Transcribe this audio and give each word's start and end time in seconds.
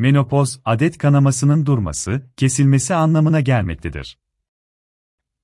Menopoz, 0.00 0.60
adet 0.64 0.98
kanamasının 0.98 1.66
durması, 1.66 2.22
kesilmesi 2.36 2.94
anlamına 2.94 3.40
gelmektedir. 3.40 4.18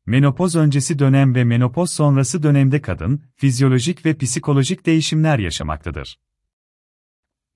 Menopoz 0.06 0.56
öncesi 0.56 0.98
dönem 0.98 1.34
ve 1.34 1.44
menopoz 1.44 1.90
sonrası 1.90 2.42
dönemde 2.42 2.82
kadın, 2.82 3.22
fizyolojik 3.34 4.06
ve 4.06 4.18
psikolojik 4.18 4.86
değişimler 4.86 5.38
yaşamaktadır. 5.38 6.20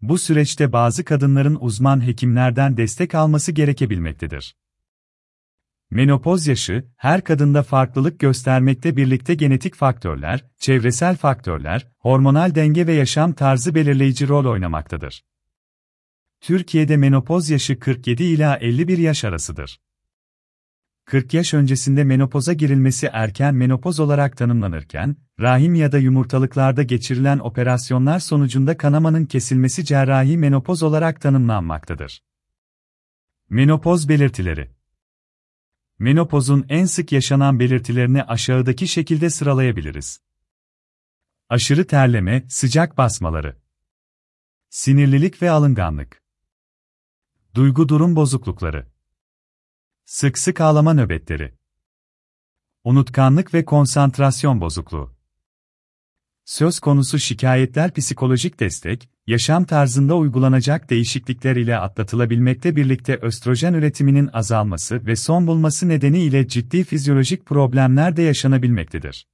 Bu 0.03 0.19
süreçte 0.19 0.73
bazı 0.73 1.05
kadınların 1.05 1.59
uzman 1.61 2.07
hekimlerden 2.07 2.77
destek 2.77 3.15
alması 3.15 3.53
gerekebilmektedir. 3.53 4.57
Menopoz 5.91 6.47
yaşı, 6.47 6.85
her 6.97 7.25
kadında 7.25 7.63
farklılık 7.63 8.21
göstermekte 8.21 8.97
birlikte 8.97 9.35
genetik 9.35 9.75
faktörler, 9.75 10.45
çevresel 10.59 11.17
faktörler, 11.17 11.89
hormonal 11.99 12.55
denge 12.55 12.87
ve 12.87 12.93
yaşam 12.93 13.33
tarzı 13.33 13.75
belirleyici 13.75 14.29
rol 14.29 14.45
oynamaktadır. 14.45 15.25
Türkiye'de 16.41 16.97
menopoz 16.97 17.51
yaşı 17.51 17.79
47 17.79 18.23
ila 18.23 18.57
51 18.57 18.99
yaş 18.99 19.25
arasıdır. 19.25 19.81
40 21.05 21.35
yaş 21.35 21.55
öncesinde 21.55 22.05
menopoza 22.05 22.53
girilmesi 22.53 23.07
erken 23.13 23.55
menopoz 23.55 24.01
olarak 24.01 24.37
tanımlanırken, 24.37 25.17
rahim 25.41 25.75
ya 25.75 25.93
da 25.93 25.99
yumurtalıklarda 25.99 26.83
geçirilen 26.83 27.39
operasyonlar 27.39 28.19
sonucunda 28.19 28.77
kanamanın 28.77 29.27
kesilmesi 29.27 29.85
cerrahi 29.85 30.39
menopoz 30.39 30.83
olarak 30.83 31.21
tanımlanmaktadır. 31.21 32.23
Menopoz 33.51 34.09
belirtileri 34.09 34.71
Menopozun 35.99 36.67
en 36.69 36.85
sık 36.85 37.13
yaşanan 37.13 37.61
belirtilerini 37.61 38.23
aşağıdaki 38.23 38.89
şekilde 38.89 39.31
sıralayabiliriz. 39.31 40.21
Aşırı 41.49 41.87
terleme, 41.87 42.45
sıcak 42.49 42.99
basmaları. 42.99 43.57
Sinirlilik 44.69 45.43
ve 45.43 45.51
alınganlık. 45.51 46.20
Duygu 47.55 47.89
durum 47.89 48.17
bozuklukları. 48.17 48.87
Sık 50.05 50.39
sık 50.39 50.61
ağlama 50.61 50.95
nöbetleri. 50.95 51.55
Unutkanlık 52.85 53.55
ve 53.55 53.65
konsantrasyon 53.65 54.61
bozukluğu. 54.61 55.15
Söz 56.45 56.81
konusu 56.81 57.19
şikayetler 57.19 57.95
psikolojik 57.95 58.61
destek, 58.61 59.09
yaşam 59.27 59.65
tarzında 59.65 60.17
uygulanacak 60.17 60.91
değişiklikler 60.91 61.57
ile 61.57 61.79
atlatılabilmekte 61.79 62.77
birlikte 62.77 63.17
östrojen 63.17 63.75
üretiminin 63.75 64.31
azalması 64.33 65.07
ve 65.07 65.17
son 65.17 65.47
bulması 65.47 65.89
nedeniyle 65.89 66.49
ciddi 66.49 66.85
fizyolojik 66.85 67.47
problemler 67.47 68.17
de 68.17 68.23
yaşanabilmektedir. 68.23 69.27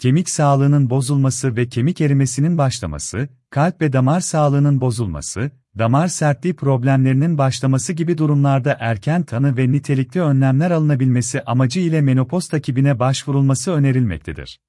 Kemik 0.00 0.30
sağlığının 0.30 0.90
bozulması 0.90 1.56
ve 1.56 1.68
kemik 1.68 2.00
erimesinin 2.00 2.58
başlaması, 2.58 3.28
kalp 3.50 3.80
ve 3.80 3.92
damar 3.92 4.20
sağlığının 4.20 4.80
bozulması, 4.80 5.50
damar 5.78 6.08
sertliği 6.08 6.56
problemlerinin 6.56 7.38
başlaması 7.38 7.92
gibi 7.92 8.18
durumlarda 8.18 8.76
erken 8.80 9.22
tanı 9.22 9.56
ve 9.56 9.72
nitelikli 9.72 10.20
önlemler 10.20 10.70
alınabilmesi 10.70 11.42
amacı 11.42 11.80
ile 11.80 12.00
menopoz 12.00 12.48
takibine 12.48 12.98
başvurulması 12.98 13.72
önerilmektedir. 13.72 14.60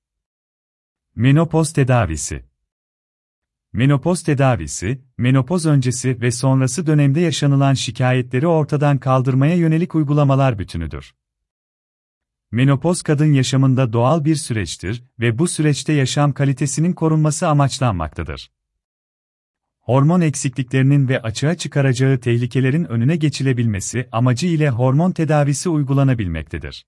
Menopoz 1.15 1.73
tedavisi 1.73 2.43
Menopoz 3.73 4.23
tedavisi, 4.23 5.01
menopoz 5.17 5.65
öncesi 5.65 6.21
ve 6.21 6.31
sonrası 6.31 6.87
dönemde 6.87 7.19
yaşanılan 7.19 7.73
şikayetleri 7.73 8.47
ortadan 8.47 8.97
kaldırmaya 8.97 9.55
yönelik 9.55 9.95
uygulamalar 9.95 10.59
bütünüdür. 10.59 11.13
Menopoz 12.53 13.01
kadın 13.01 13.33
yaşamında 13.33 13.93
doğal 13.93 14.25
bir 14.25 14.35
süreçtir 14.35 15.03
ve 15.19 15.39
bu 15.39 15.47
süreçte 15.47 15.93
yaşam 15.93 16.33
kalitesinin 16.33 16.93
korunması 16.93 17.47
amaçlanmaktadır. 17.47 18.51
Hormon 19.79 20.21
eksikliklerinin 20.21 21.07
ve 21.07 21.21
açığa 21.21 21.55
çıkaracağı 21.55 22.19
tehlikelerin 22.19 22.83
önüne 22.83 23.15
geçilebilmesi 23.15 24.09
amacı 24.11 24.47
ile 24.47 24.69
hormon 24.69 25.11
tedavisi 25.11 25.69
uygulanabilmektedir. 25.69 26.85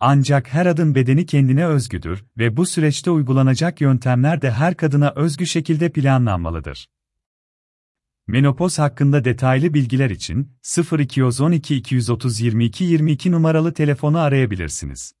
Ancak 0.00 0.48
her 0.54 0.66
adın 0.66 0.94
bedeni 0.94 1.26
kendine 1.26 1.66
özgüdür 1.66 2.24
ve 2.38 2.56
bu 2.56 2.66
süreçte 2.66 3.10
uygulanacak 3.10 3.80
yöntemler 3.80 4.42
de 4.42 4.50
her 4.50 4.74
kadına 4.74 5.12
özgü 5.16 5.46
şekilde 5.46 5.92
planlanmalıdır. 5.92 6.88
Menopoz 8.28 8.78
hakkında 8.78 9.24
detaylı 9.24 9.74
bilgiler 9.74 10.10
için 10.10 10.52
0212 10.98 11.76
230 11.76 12.40
22 12.40 12.84
22 12.84 13.32
numaralı 13.32 13.74
telefonu 13.74 14.18
arayabilirsiniz. 14.18 15.17